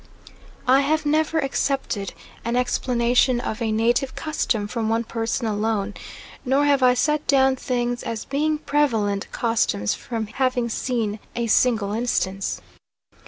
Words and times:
I 0.67 0.79
have 0.79 1.05
never 1.05 1.37
accepted 1.37 2.13
an 2.43 2.55
explanation 2.55 3.39
of 3.39 3.61
a 3.61 3.71
native 3.71 4.15
custom 4.15 4.67
from 4.67 4.89
one 4.89 5.03
person 5.03 5.45
alone, 5.45 5.93
nor 6.43 6.65
have 6.65 6.81
I 6.81 6.95
set 6.95 7.27
down 7.27 7.55
things 7.55 8.01
as 8.01 8.25
being 8.25 8.57
prevalent 8.57 9.31
customs 9.31 9.93
from 9.93 10.25
having 10.25 10.69
seen 10.69 11.19
a 11.35 11.45
single 11.45 11.93
instance. 11.93 12.61